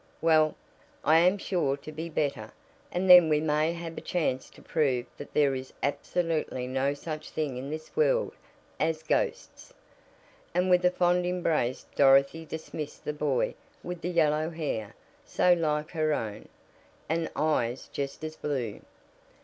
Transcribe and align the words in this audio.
Well, 0.19 0.55
I 1.03 1.17
am 1.19 1.37
sure 1.37 1.77
to 1.77 1.91
be 1.91 2.09
better, 2.09 2.51
and 2.91 3.07
then 3.07 3.29
we 3.29 3.39
may 3.39 3.71
have 3.73 3.99
a 3.99 4.01
chance 4.01 4.49
to 4.49 4.61
prove 4.63 5.05
that 5.17 5.31
there 5.35 5.53
is 5.53 5.73
absolutely 5.83 6.65
no 6.65 6.95
such 6.95 7.29
thing 7.29 7.55
in 7.55 7.69
this 7.69 7.95
world 7.95 8.33
as 8.79 9.03
ghosts," 9.03 9.75
and 10.55 10.71
with 10.71 10.83
a 10.85 10.89
fond 10.89 11.27
embrace 11.27 11.85
Dorothy 11.95 12.45
dismissed 12.45 13.05
the 13.05 13.13
boy 13.13 13.53
with 13.83 14.01
the 14.01 14.09
yellow 14.09 14.49
hair, 14.49 14.95
so 15.23 15.53
like 15.53 15.91
her 15.91 16.13
own, 16.13 16.49
and 17.07 17.29
eyes 17.35 17.87
just 17.93 18.23
as 18.23 18.35
blue. 18.35 18.81